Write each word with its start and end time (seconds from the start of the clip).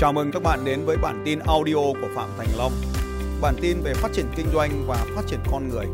Chào 0.00 0.12
mừng 0.12 0.30
các 0.32 0.42
bạn 0.42 0.64
đến 0.64 0.84
với 0.84 0.96
bản 0.96 1.22
tin 1.24 1.38
audio 1.38 1.74
của 1.74 2.08
Phạm 2.14 2.28
Thành 2.38 2.48
Long. 2.58 2.72
Bản 3.40 3.54
tin 3.62 3.80
về 3.82 3.94
phát 3.94 4.08
triển 4.12 4.26
kinh 4.36 4.46
doanh 4.52 4.84
và 4.86 5.06
phát 5.14 5.22
triển 5.26 5.40
con 5.50 5.68
người. 5.68 5.86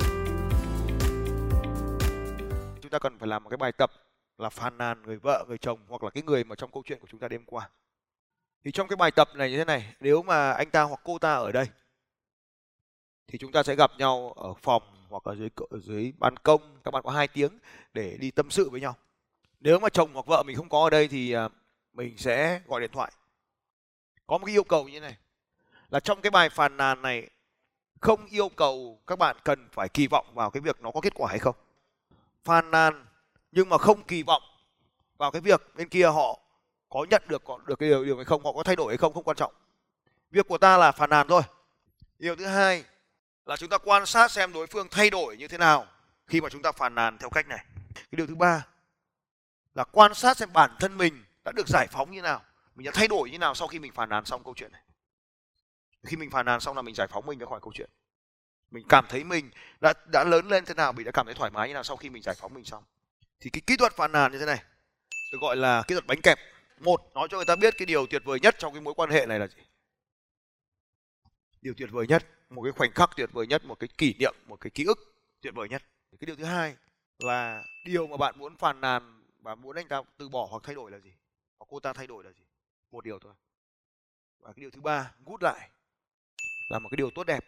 chúng 2.82 2.90
ta 2.90 2.98
cần 2.98 3.19
phải 3.19 3.29
làm 3.29 3.45
một 3.45 3.50
cái 3.50 3.56
bài 3.56 3.72
tập 3.72 3.92
là 4.38 4.49
phàn 4.49 4.78
nàn 4.78 5.03
người 5.03 5.17
vợ, 5.17 5.45
người 5.49 5.58
chồng 5.58 5.78
hoặc 5.88 6.03
là 6.03 6.10
cái 6.10 6.22
người 6.22 6.45
mà 6.45 6.54
trong 6.54 6.71
câu 6.72 6.82
chuyện 6.87 6.99
của 7.00 7.06
chúng 7.10 7.21
ta 7.21 7.28
đêm 7.28 7.45
qua 7.46 7.71
thì 8.64 8.72
trong 8.72 8.88
cái 8.88 8.96
bài 8.96 9.10
tập 9.10 9.28
này 9.35 9.50
như 9.50 9.56
thế 9.56 9.64
này, 9.64 9.95
nếu 10.00 10.23
mà 10.23 10.50
anh 10.53 10.71
ta 10.71 10.82
hoặc 10.82 11.00
cô 11.04 11.18
ta 11.18 11.35
ở 11.35 11.53
đây, 11.53 11.67
thì 13.28 13.38
chúng 13.38 13.53
ta 13.53 13.63
sẽ 13.63 13.74
gặp 13.74 13.91
nhau 13.99 14.32
ở 14.36 14.54
phòng 14.63 14.82
hoặc 15.09 15.23
ở 15.24 15.35
dưới 15.36 15.49
ở 15.71 15.78
dưới 15.78 16.12
ban 16.18 16.36
công, 16.36 16.60
các 16.84 16.91
bạn 16.91 17.02
có 17.02 17.10
hai 17.10 17.28
tiếng 17.28 17.59
để 17.92 18.16
đi 18.20 18.30
tâm 18.30 18.50
sự 18.50 18.70
với 18.70 18.80
nhau 18.80 18.96
nếu 19.60 19.78
mà 19.78 19.88
chồng 19.88 20.10
hoặc 20.14 20.27
vợ 20.27 20.42
mình 20.42 20.56
không 20.56 20.68
có 20.68 20.84
ở 20.84 20.91
đây 20.91 21.09
thì 21.09 21.32
à, 21.32 21.48
mình 21.92 22.18
sẽ 22.18 22.60
gọi 22.66 22.80
điện 22.80 22.91
thoại 22.92 23.12
có 24.26 24.38
một 24.38 24.46
cái 24.46 24.54
yêu 24.54 24.64
cầu 24.64 24.88
như 24.88 24.92
thế 24.92 25.00
này, 25.00 25.16
là 25.88 26.00
trong 26.00 26.20
cái 26.20 26.30
bài 26.30 26.50
phàn 26.50 26.76
nàn 26.76 27.02
này, 27.02 27.30
không 28.00 28.26
yêu 28.26 28.48
cầu 28.48 29.02
các 29.06 29.18
bạn 29.18 29.36
cần 29.44 29.68
phải 29.72 29.88
kỳ 29.88 30.06
vọng 30.06 30.26
vào 30.34 30.50
cái 30.50 30.60
việc 30.60 30.80
nó 30.80 30.90
có 30.90 31.00
kết 31.00 31.14
quả 31.14 31.28
hay 31.30 31.38
không. 31.38 31.56
Phàn 32.44 32.70
nàn 32.70 33.06
nhưng 33.52 33.68
mà 33.68 33.78
không 33.78 34.02
kỳ 34.02 34.22
vọng 34.22 34.42
vào 35.16 35.30
cái 35.30 35.40
việc 35.40 35.62
bên 35.74 35.88
kia 35.88 36.06
họ 36.06 36.40
có 36.88 37.06
nhận 37.10 37.22
được, 37.28 37.44
có 37.44 37.58
được 37.66 37.78
cái 37.78 37.88
điều 37.88 38.04
điều 38.04 38.16
hay 38.16 38.24
không, 38.24 38.44
họ 38.44 38.52
có 38.52 38.62
thay 38.62 38.76
đổi 38.76 38.88
hay 38.88 38.96
không 38.96 39.12
không 39.12 39.24
quan 39.24 39.36
trọng. 39.36 39.52
Việc 40.30 40.48
của 40.48 40.58
ta 40.58 40.78
là 40.78 40.92
phàn 40.92 41.10
nàn 41.10 41.28
thôi. 41.28 41.42
Điều 42.18 42.36
thứ 42.36 42.46
hai 42.46 42.84
là 43.46 43.56
chúng 43.56 43.68
ta 43.68 43.78
quan 43.78 44.06
sát 44.06 44.30
xem 44.30 44.52
đối 44.52 44.66
phương 44.66 44.88
thay 44.90 45.10
đổi 45.10 45.36
như 45.36 45.48
thế 45.48 45.58
nào 45.58 45.86
khi 46.27 46.40
mà 46.40 46.48
chúng 46.48 46.62
ta 46.62 46.72
phàn 46.72 46.94
nàn 46.94 47.18
theo 47.18 47.30
cách 47.30 47.48
này. 47.48 47.64
Cái 47.94 48.16
điều 48.16 48.27
thứ 48.27 48.34
ba 48.34 48.66
là 49.74 49.84
quan 49.84 50.14
sát 50.14 50.36
xem 50.36 50.52
bản 50.52 50.77
thân 50.80 50.96
mình 50.96 51.24
đã 51.44 51.52
được 51.52 51.68
giải 51.68 51.86
phóng 51.86 52.11
như 52.11 52.22
nào 52.22 52.42
mình 52.77 52.84
đã 52.84 52.92
thay 52.94 53.08
đổi 53.08 53.30
như 53.30 53.38
nào 53.38 53.55
sau 53.55 53.69
khi 53.69 53.78
mình 53.78 53.92
phàn 53.92 54.08
nàn 54.08 54.24
xong 54.24 54.44
câu 54.44 54.55
chuyện 54.56 54.72
này? 54.72 54.82
Khi 56.06 56.16
mình 56.16 56.30
phàn 56.30 56.46
nàn 56.46 56.60
xong 56.60 56.77
là 56.77 56.83
mình 56.83 56.94
giải 56.94 57.06
phóng 57.06 57.27
mình 57.27 57.38
ra 57.38 57.46
khỏi 57.46 57.60
câu 57.62 57.72
chuyện. 57.74 57.91
Mình 58.70 58.86
cảm 58.88 59.06
thấy 59.08 59.24
mình 59.24 59.50
đã 59.80 59.92
đã 60.12 60.24
lớn 60.24 60.48
lên 60.48 60.64
thế 60.64 60.74
nào, 60.74 60.92
mình 60.92 61.05
đã 61.05 61.12
cảm 61.12 61.27
thấy 61.27 61.34
thoải 61.34 61.50
mái 61.50 61.68
như 61.68 61.74
nào 61.74 61.83
sau 61.83 61.96
khi 61.96 62.10
mình 62.10 62.22
giải 62.22 62.34
phóng 62.38 62.55
mình 62.55 62.64
xong. 62.64 62.84
Thì 63.41 63.50
cái 63.50 63.60
kỹ 63.66 63.77
thuật 63.77 63.92
phàn 63.92 64.12
nàn 64.12 64.33
như 64.33 64.38
thế 64.38 64.46
này, 64.46 64.62
được 65.33 65.38
gọi 65.41 65.56
là 65.56 65.83
kỹ 65.88 65.94
thuật 65.94 66.06
bánh 66.06 66.20
kẹp. 66.22 66.38
Một, 66.80 67.00
nói 67.14 67.28
cho 67.30 67.36
người 67.36 67.46
ta 67.46 67.56
biết 67.56 67.74
cái 67.78 67.86
điều 67.86 68.06
tuyệt 68.06 68.22
vời 68.24 68.41
nhất 68.41 68.55
trong 68.58 68.72
cái 68.72 68.80
mối 68.83 68.94
quan 68.94 69.11
hệ 69.11 69.27
này 69.27 69.38
là 69.38 69.46
gì? 69.46 69.62
Điều 71.61 71.74
tuyệt 71.77 71.88
vời 71.92 72.06
nhất, 72.06 72.27
một 72.50 72.62
cái 72.62 72.72
khoảnh 72.72 72.92
khắc 72.92 73.11
tuyệt 73.16 73.30
vời 73.33 73.46
nhất, 73.46 73.64
một 73.64 73.78
cái 73.78 73.88
kỷ 73.98 74.14
niệm, 74.18 74.34
một 74.46 74.61
cái 74.61 74.70
ký 74.70 74.84
ức 74.84 74.98
tuyệt 75.40 75.55
vời 75.55 75.68
nhất. 75.68 75.83
Cái 76.20 76.27
điều 76.27 76.36
thứ 76.36 76.44
hai 76.44 76.77
là 77.18 77.64
điều 77.84 78.06
mà 78.06 78.16
bạn 78.16 78.38
muốn 78.38 78.56
phàn 78.56 78.80
nàn 78.80 79.22
và 79.40 79.55
muốn 79.55 79.77
anh 79.77 79.88
ta 79.88 80.02
từ 80.18 80.28
bỏ 80.28 80.48
hoặc 80.50 80.62
thay 80.62 80.74
đổi 80.74 80.90
là 80.90 80.98
gì? 80.98 81.11
Hoặc 81.58 81.66
cô 81.70 81.80
ta 81.80 81.92
thay 81.92 82.06
đổi 82.06 82.24
là 82.24 82.30
gì? 82.30 82.45
Một 82.97 83.05
điều 83.05 83.19
thôi. 83.19 83.33
Và 84.39 84.52
cái 84.52 84.61
điều 84.61 84.70
thứ 84.70 84.80
ba, 84.80 85.12
gút 85.27 85.42
lại 85.42 85.70
là 86.70 86.78
một 86.78 86.89
cái 86.91 86.97
điều 86.97 87.11
tốt 87.11 87.25
đẹp. 87.25 87.44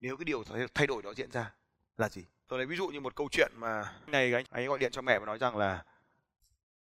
Nếu 0.00 0.16
cái 0.16 0.24
điều 0.24 0.44
thay- 0.74 0.86
đổi 0.86 1.02
đó 1.02 1.14
diễn 1.14 1.30
ra 1.30 1.54
là 1.96 2.08
gì? 2.08 2.24
Tôi 2.46 2.58
lấy 2.58 2.66
ví 2.66 2.76
dụ 2.76 2.88
như 2.88 3.00
một 3.00 3.16
câu 3.16 3.28
chuyện 3.32 3.52
mà 3.56 3.94
ngày 4.06 4.34
anh 4.34 4.44
anh 4.50 4.62
ấy 4.62 4.66
gọi 4.66 4.78
điện 4.78 4.92
cho 4.92 5.02
mẹ 5.02 5.18
và 5.18 5.26
nói 5.26 5.38
rằng 5.38 5.56
là 5.56 5.84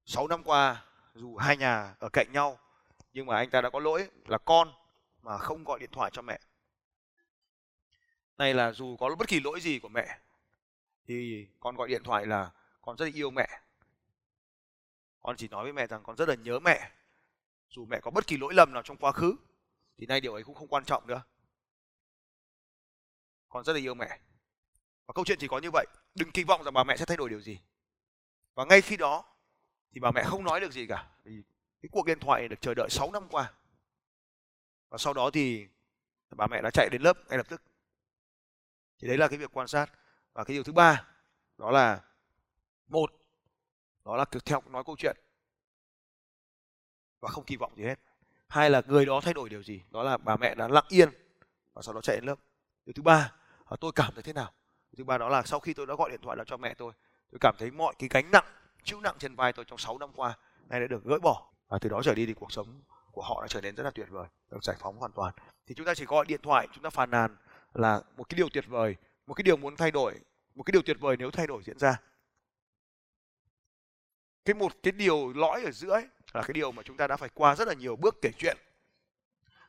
6 0.05 0.29
năm 0.29 0.43
qua, 0.45 0.85
dù 1.15 1.37
hai 1.37 1.57
nhà 1.57 1.95
ở 1.99 2.09
cạnh 2.13 2.27
nhau, 2.33 2.59
nhưng 3.13 3.27
mà 3.27 3.37
anh 3.37 3.51
ta 3.51 3.61
đã 3.61 3.71
có 3.71 3.79
lỗi 3.81 4.09
là 4.27 4.39
con 4.39 4.73
mà 5.23 5.39
không 5.39 5.65
gọi 5.65 5.79
điện 5.79 5.91
thoại 5.93 6.11
cho 6.15 6.23
mẹ. 6.23 6.39
Này 8.39 8.55
là 8.55 8.73
dù 8.73 8.97
có 8.97 9.15
bất 9.19 9.29
kỳ 9.29 9.41
lỗi 9.41 9.61
gì 9.61 9.79
của 9.79 9.89
mẹ, 9.89 10.19
thì 11.07 11.47
con 11.61 11.77
gọi 11.77 11.89
điện 11.89 12.03
thoại 12.03 12.27
là, 12.27 12.51
con 12.83 12.97
rất 12.97 13.05
là 13.05 13.11
yêu 13.15 13.31
mẹ. 13.31 13.49
Con 15.23 15.37
chỉ 15.37 15.49
nói 15.49 15.65
với 15.65 15.73
mẹ 15.73 15.87
rằng 15.87 16.03
con 16.03 16.17
rất 16.17 16.29
là 16.29 16.35
nhớ 16.35 16.59
mẹ 16.59 16.91
dù 17.75 17.87
mẹ 17.87 18.01
có 18.01 18.11
bất 18.11 18.27
kỳ 18.27 18.37
lỗi 18.37 18.55
lầm 18.55 18.73
nào 18.73 18.83
trong 18.83 18.97
quá 18.97 19.13
khứ, 19.13 19.37
thì 19.97 20.07
nay 20.07 20.21
điều 20.21 20.35
ấy 20.35 20.45
cũng 20.45 20.55
không 20.55 20.69
quan 20.69 20.85
trọng 20.85 21.07
nữa. 21.07 21.23
Con 23.49 23.65
rất 23.65 23.73
là 23.73 23.79
yêu 23.79 23.95
mẹ. 23.95 24.21
Và 25.07 25.13
câu 25.15 25.25
chuyện 25.25 25.39
chỉ 25.41 25.49
có 25.49 25.59
như 25.59 25.71
vậy. 25.73 25.87
Đừng 26.15 26.31
kỳ 26.33 26.45
vọng 26.45 26.65
rằng 26.65 26.75
bà 26.75 26.85
mẹ 26.85 26.97
sẽ 26.97 27.05
thay 27.05 27.17
đổi 27.17 27.29
điều 27.29 27.41
gì. 27.41 27.61
Và 28.55 28.65
ngay 28.65 28.81
khi 28.81 28.97
đó, 28.97 29.25
thì 29.93 30.01
bà 30.01 30.11
mẹ 30.11 30.25
không 30.25 30.45
nói 30.45 30.61
được 30.61 30.73
gì 30.73 30.87
cả, 30.87 31.11
vì 31.25 31.43
cái 31.83 31.89
cuộc 31.93 32.07
điện 32.07 32.19
thoại 32.21 32.49
được 32.49 32.61
chờ 32.61 32.75
đợi 32.75 32.91
6 32.91 33.13
năm 33.13 33.29
qua. 33.29 33.53
Và 34.89 34.99
sau 34.99 35.15
đó 35.15 35.31
thì 35.31 35.69
bà 36.31 36.47
mẹ 36.47 36.63
đã 36.63 36.71
chạy 36.71 36.89
đến 36.93 37.03
lớp 37.03 37.19
ngay 37.29 37.39
lập 37.39 37.49
tức. 37.49 37.63
Thì 38.99 39.09
đấy 39.09 39.19
là 39.19 39.29
cái 39.29 39.39
việc 39.39 39.57
quan 39.57 39.69
sát. 39.69 39.91
Và 40.33 40.45
cái 40.45 40.55
điều 40.55 40.63
thứ 40.63 40.73
ba, 40.73 41.09
đó 41.59 41.71
là, 41.71 42.05
một, 42.87 43.13
đó 44.05 44.17
là 44.17 44.25
theo, 44.45 44.63
nói 44.67 44.85
câu 44.87 44.97
chuyện 44.99 45.17
và 47.25 47.31
không 47.31 47.45
kỳ 47.45 47.57
vọng 47.57 47.73
gì 47.77 47.85
hết. 47.85 48.01
Hai 48.49 48.71
là 48.71 48.83
người 48.87 49.07
đó 49.07 49.21
thay 49.21 49.35
đổi 49.35 49.49
điều 49.49 49.63
gì? 49.63 49.83
Đó 49.91 50.03
là 50.03 50.17
bà 50.17 50.37
mẹ 50.37 50.55
đã 50.55 50.69
lặng 50.69 50.85
yên 50.89 51.09
và 51.73 51.83
sau 51.83 51.95
đó 51.95 52.01
chạy 52.01 52.17
đến 52.17 52.25
lớp. 52.25 52.35
Điều 52.87 52.93
thứ 52.93 53.03
ba 53.03 53.33
là 53.71 53.77
tôi 53.81 53.93
cảm 53.95 54.15
thấy 54.15 54.23
thế 54.23 54.33
nào? 54.33 54.53
Điều 54.93 54.97
thứ 54.97 55.05
ba 55.05 55.19
đó 55.19 55.29
là 55.29 55.43
sau 55.43 55.61
khi 55.61 55.75
tôi 55.75 55.87
đã 55.87 55.95
gọi 55.95 56.11
điện 56.11 56.21
thoại 56.23 56.37
là 56.37 56.45
cho 56.47 56.57
mẹ 56.57 56.75
tôi 56.75 56.93
tôi 57.31 57.39
cảm 57.41 57.55
thấy 57.59 57.71
mọi 57.71 57.95
cái 57.99 58.09
gánh 58.13 58.31
nặng, 58.31 58.45
chịu 58.85 59.01
nặng 59.01 59.17
trên 59.19 59.35
vai 59.35 59.53
tôi 59.53 59.65
trong 59.65 59.79
6 59.79 59.99
năm 59.99 60.11
qua 60.15 60.39
nay 60.69 60.81
đã 60.81 60.87
được 60.87 61.05
gỡ 61.05 61.19
bỏ. 61.19 61.53
Và 61.69 61.79
từ 61.79 61.89
đó 61.89 62.01
trở 62.05 62.15
đi 62.15 62.27
thì 62.27 62.35
cuộc 62.35 62.53
sống 62.53 62.83
của 63.13 63.23
họ 63.23 63.43
đã 63.43 63.49
trở 63.49 63.61
nên 63.61 63.75
rất 63.75 63.83
là 63.83 63.91
tuyệt 63.91 64.09
vời, 64.11 64.27
được 64.51 64.65
giải 64.65 64.77
phóng 64.81 64.97
hoàn 64.97 65.13
toàn. 65.13 65.35
Thì 65.67 65.75
chúng 65.75 65.87
ta 65.87 65.95
chỉ 65.95 66.05
gọi 66.05 66.25
điện 66.29 66.41
thoại, 66.43 66.69
chúng 66.73 66.85
ta 66.85 66.91
phàn 66.91 67.11
nàn 67.11 67.37
là 67.75 68.03
một 68.17 68.29
cái 68.29 68.37
điều 68.37 68.49
tuyệt 68.49 68.65
vời, 68.69 68.97
một 69.27 69.35
cái 69.35 69.43
điều 69.43 69.57
muốn 69.57 69.77
thay 69.77 69.91
đổi, 69.91 70.15
một 70.55 70.63
cái 70.63 70.73
điều 70.73 70.83
tuyệt 70.83 70.97
vời 71.01 71.17
nếu 71.17 71.31
thay 71.31 71.47
đổi 71.47 71.63
diễn 71.63 71.79
ra. 71.79 72.01
Cái 74.45 74.55
một 74.55 74.73
cái 74.83 74.93
điều 74.93 75.33
lõi 75.33 75.63
ở 75.65 75.71
giữa 75.71 75.91
ấy 75.91 76.09
là 76.35 76.43
cái 76.43 76.53
điều 76.53 76.73
mà 76.73 76.83
chúng 76.83 76.97
ta 76.97 77.07
đã 77.07 77.17
phải 77.17 77.29
qua 77.35 77.57
rất 77.57 77.69
là 77.69 77.75
nhiều 77.75 77.97
bước 77.97 78.17
kể 78.23 78.31
chuyện 78.39 78.57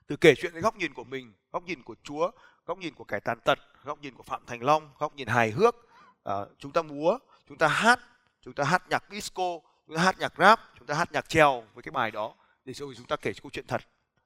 từ 0.07 0.15
kể 0.15 0.35
chuyện 0.35 0.51
cái 0.51 0.61
góc 0.61 0.75
nhìn 0.75 0.93
của 0.93 1.03
mình 1.03 1.33
góc 1.51 1.63
nhìn 1.63 1.83
của 1.83 1.95
chúa 2.03 2.31
góc 2.65 2.77
nhìn 2.77 2.93
của 2.93 3.03
kẻ 3.03 3.19
tàn 3.19 3.39
tật 3.39 3.59
góc 3.83 4.01
nhìn 4.01 4.13
của 4.15 4.23
phạm 4.23 4.41
thành 4.47 4.63
long 4.63 4.89
góc 4.99 5.15
nhìn 5.15 5.27
hài 5.27 5.51
hước 5.51 5.75
à, 6.23 6.33
chúng 6.59 6.71
ta 6.71 6.81
múa 6.81 7.17
chúng 7.47 7.57
ta 7.57 7.67
hát 7.67 7.99
chúng 8.41 8.53
ta 8.53 8.63
hát 8.63 8.89
nhạc 8.89 9.03
disco 9.11 9.59
chúng 9.87 9.95
ta 9.95 10.03
hát 10.03 10.19
nhạc 10.19 10.33
rap 10.37 10.59
chúng 10.77 10.87
ta 10.87 10.95
hát 10.95 11.11
nhạc 11.11 11.29
trèo 11.29 11.63
với 11.73 11.83
cái 11.83 11.91
bài 11.91 12.11
đó 12.11 12.35
để 12.65 12.73
rồi 12.73 12.93
chúng 12.97 13.07
ta 13.07 13.15
kể 13.15 13.33
câu 13.43 13.49
chuyện 13.53 13.67
thật 13.67 13.81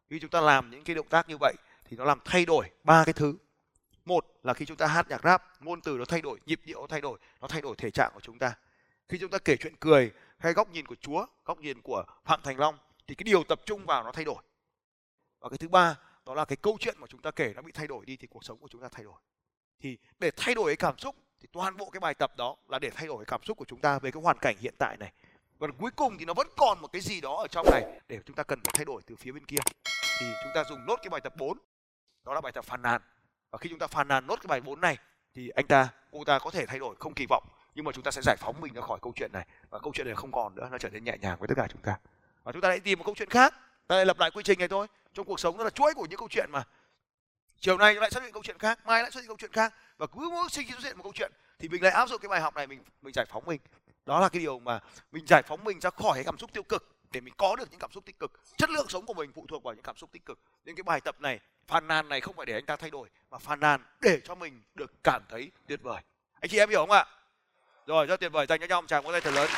khi 0.10 0.20
chúng 0.20 0.30
ta 0.30 0.42
làm 0.42 0.70
những 0.70 0.84
cái 0.84 0.96
động 0.96 1.08
tác 1.10 1.30
như 1.30 1.38
vậy 1.40 1.54
thì 1.86 1.98
nó 1.98 2.06
làm 2.06 2.20
thay 2.26 2.46
đổi 2.46 2.70
ba 2.84 3.04
cái 3.06 3.14
thứ 3.14 3.36
một 4.06 4.26
là 4.44 4.54
khi 4.54 4.66
chúng 4.66 4.78
ta 4.78 4.88
hát 4.88 5.10
nhạc 5.10 5.24
rap 5.24 5.44
ngôn 5.60 5.82
từ 5.82 5.98
nó 5.98 6.06
thay 6.06 6.22
đổi 6.22 6.40
nhịp 6.46 6.62
điệu 6.66 6.82
nó 6.82 6.88
thay 6.88 7.02
đổi 7.02 7.20
nó 7.42 7.48
thay 7.48 7.62
đổi 7.62 7.76
thể 7.78 7.92
trạng 7.92 8.12
của 8.14 8.22
chúng 8.22 8.40
ta 8.40 8.54
khi 9.10 9.18
chúng 9.18 9.32
ta 9.32 9.38
kể 9.38 9.58
chuyện 9.58 9.76
cười 9.80 10.12
hay 10.40 10.54
góc 10.54 10.70
nhìn 10.70 10.86
của 10.86 10.96
chúa, 10.96 11.26
góc 11.46 11.60
nhìn 11.60 11.82
của 11.82 12.04
phạm 12.26 12.42
thành 12.44 12.60
long, 12.60 12.78
thì 13.08 13.16
cái 13.16 13.24
điều 13.24 13.44
tập 13.44 13.62
trung 13.66 13.86
vào 13.86 14.04
nó 14.04 14.12
thay 14.12 14.26
đổi. 14.26 14.44
Và 15.40 15.50
cái 15.50 15.58
thứ 15.58 15.68
ba, 15.68 15.96
đó 16.26 16.34
là 16.34 16.46
cái 16.46 16.56
câu 16.56 16.78
chuyện 16.80 16.96
mà 17.00 17.08
chúng 17.08 17.22
ta 17.22 17.32
kể 17.32 17.54
nó 17.56 17.62
bị 17.62 17.72
thay 17.72 17.88
đổi 17.88 18.06
đi 18.06 18.18
thì 18.18 18.28
cuộc 18.28 18.44
sống 18.44 18.58
của 18.58 18.68
chúng 18.68 18.82
ta 18.82 18.88
thay 18.92 19.04
đổi. 19.04 19.22
Thì 19.80 19.98
để 20.20 20.32
thay 20.38 20.56
đổi 20.56 20.66
cái 20.66 20.76
cảm 20.76 20.98
xúc, 20.98 21.16
thì 21.40 21.48
toàn 21.52 21.78
bộ 21.78 21.90
cái 21.90 22.00
bài 22.00 22.14
tập 22.14 22.32
đó 22.38 22.56
là 22.68 22.80
để 22.80 22.90
thay 22.90 23.08
đổi 23.08 23.18
cái 23.18 23.26
cảm 23.32 23.44
xúc 23.44 23.58
của 23.58 23.66
chúng 23.66 23.82
ta 23.82 24.00
về 24.00 24.12
cái 24.12 24.22
hoàn 24.22 24.38
cảnh 24.38 24.56
hiện 24.60 24.76
tại 24.80 24.98
này. 24.98 25.14
Và 25.58 25.68
cuối 25.80 25.92
cùng 25.92 26.18
thì 26.18 26.26
nó 26.26 26.34
vẫn 26.34 26.48
còn 26.58 26.82
một 26.82 26.92
cái 26.92 27.02
gì 27.02 27.22
đó 27.22 27.36
ở 27.36 27.48
trong 27.48 27.66
này 27.72 28.02
để 28.08 28.20
chúng 28.26 28.36
ta 28.36 28.44
cần 28.44 28.60
phải 28.64 28.74
thay 28.76 28.86
đổi 28.86 29.02
từ 29.06 29.16
phía 29.16 29.32
bên 29.32 29.46
kia. 29.46 29.58
Thì 30.20 30.26
chúng 30.44 30.52
ta 30.56 30.64
dùng 30.70 30.86
nốt 30.86 30.96
cái 30.96 31.10
bài 31.10 31.22
tập 31.22 31.34
4 31.38 31.58
đó 32.24 32.34
là 32.34 32.42
bài 32.42 32.52
tập 32.52 32.66
phàn 32.66 32.82
nàn. 32.82 33.02
Và 33.52 33.58
khi 33.58 33.70
chúng 33.70 33.80
ta 33.80 33.88
phàn 33.88 34.08
nàn 34.08 34.28
nốt 34.28 34.36
cái 34.36 34.48
bài 34.48 34.62
4 34.62 34.82
này, 34.82 34.98
thì 35.34 35.50
anh 35.50 35.68
ta, 35.68 35.90
cô 36.12 36.24
ta 36.24 36.40
có 36.40 36.52
thể 36.52 36.66
thay 36.66 36.80
đổi 36.80 36.96
không 37.00 37.14
kỳ 37.14 37.26
vọng 37.30 37.44
nhưng 37.80 37.86
mà 37.86 37.92
chúng 37.92 38.04
ta 38.04 38.12
sẽ 38.12 38.22
giải 38.22 38.36
phóng 38.36 38.62
mình 38.62 38.74
ra 38.74 38.82
khỏi 38.82 39.00
câu 39.02 39.14
chuyện 39.16 39.32
này. 39.34 39.46
Và 39.70 39.80
câu 39.80 39.92
chuyện 39.96 40.08
này 40.08 40.16
không 40.16 40.32
còn 40.32 40.56
nữa, 40.56 40.68
nó 40.72 40.78
trở 40.78 40.90
nên 40.90 41.04
nhẹ 41.04 41.18
nhàng 41.22 41.38
với 41.40 41.48
tất 41.48 41.54
cả 41.58 41.68
chúng 41.72 41.82
ta. 41.82 41.98
Và 42.44 42.52
chúng 42.52 42.62
ta 42.62 42.70
hãy 42.70 42.80
tìm 42.80 43.00
một 43.00 43.06
câu 43.06 43.16
chuyện 43.16 43.30
khác. 43.30 43.54
Ta 43.88 43.96
lại 43.96 44.06
lập 44.06 44.20
lại 44.20 44.32
quy 44.32 44.44
trình 44.44 44.60
này 44.60 44.68
thôi. 44.68 44.88
Trong 45.14 45.26
cuộc 45.26 45.40
sống 45.40 45.58
nó 45.58 45.64
là 45.64 45.70
chuỗi 45.70 45.94
của 45.94 46.06
những 46.10 46.20
câu 46.20 46.28
chuyện 46.32 46.50
mà. 46.52 46.64
Chiều 47.60 47.78
nay 47.78 47.94
lại 47.96 48.12
xuất 48.12 48.24
hiện 48.24 48.34
câu 48.34 48.44
chuyện 48.44 48.58
khác, 48.58 48.80
mai 48.86 49.02
lại 49.02 49.12
xuất 49.12 49.22
hiện 49.22 49.28
câu 49.28 49.38
chuyện 49.40 49.52
khác. 49.52 49.74
Và 49.98 50.08
cứ 50.08 50.30
mỗi 50.32 50.50
sinh 50.50 50.68
khi 50.68 50.74
xuất 50.74 50.84
hiện 50.84 50.98
một 50.98 51.04
câu 51.04 51.12
chuyện, 51.16 51.32
thì 51.60 51.70
mình 51.70 51.84
lại 51.84 51.92
áp 51.92 52.10
dụng 52.10 52.22
cái 52.22 52.30
bài 52.30 52.42
học 52.42 52.56
này, 52.56 52.68
mình 52.68 52.84
mình 53.02 53.14
giải 53.14 53.26
phóng 53.26 53.44
mình. 53.46 53.60
Đó 54.06 54.20
là 54.20 54.30
cái 54.30 54.40
điều 54.40 54.60
mà 54.60 54.80
mình 55.12 55.26
giải 55.28 55.42
phóng 55.48 55.64
mình 55.64 55.80
ra 55.80 55.90
khỏi 55.90 56.12
cái 56.16 56.24
cảm 56.24 56.38
xúc 56.38 56.54
tiêu 56.54 56.64
cực 56.64 56.88
để 57.12 57.22
mình 57.22 57.34
có 57.38 57.56
được 57.56 57.72
những 57.72 57.80
cảm 57.80 57.92
xúc 57.92 58.06
tích 58.06 58.20
cực. 58.20 58.32
Chất 58.58 58.70
lượng 58.70 58.90
sống 58.90 59.06
của 59.06 59.14
mình 59.14 59.32
phụ 59.36 59.46
thuộc 59.48 59.64
vào 59.64 59.74
những 59.74 59.84
cảm 59.84 59.98
xúc 59.98 60.10
tích 60.12 60.26
cực. 60.26 60.40
Nên 60.66 60.76
cái 60.76 60.84
bài 60.84 61.02
tập 61.02 61.22
này, 61.22 61.40
phàn 61.68 61.88
nàn 61.88 62.10
này 62.10 62.22
không 62.22 62.36
phải 62.36 62.46
để 62.46 62.54
anh 62.54 62.66
ta 62.66 62.76
thay 62.76 62.90
đổi, 62.90 63.10
mà 63.30 63.38
phàn 63.38 63.60
nàn 63.60 63.84
để 64.02 64.20
cho 64.24 64.36
mình 64.36 64.62
được 64.76 64.92
cảm 65.04 65.22
thấy 65.30 65.52
tuyệt 65.68 65.80
vời. 65.84 66.02
Anh 66.40 66.50
chị 66.50 66.58
em 66.58 66.70
hiểu 66.70 66.80
không 66.80 66.92
ạ? 66.92 67.06
Rồi 67.90 68.06
rất 68.06 68.20
tuyệt 68.20 68.32
vời 68.32 68.46
dành 68.50 68.60
cho 68.60 68.66
nhau 68.66 68.82
một 68.82 68.88
tràng 68.88 69.04
vỗ 69.04 69.12
tay 69.12 69.22
thật 69.22 69.32
lớn 69.34 69.50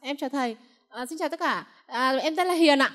Em 0.00 0.16
chào 0.16 0.30
thầy. 0.30 0.56
À, 0.88 1.06
xin 1.06 1.18
chào 1.18 1.28
tất 1.28 1.40
cả. 1.40 1.66
À, 1.86 2.16
em 2.16 2.36
tên 2.36 2.46
là 2.46 2.54
Hiền 2.54 2.78
ạ. 2.78 2.90